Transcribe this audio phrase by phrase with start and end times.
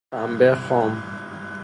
[0.11, 1.03] پنبه خام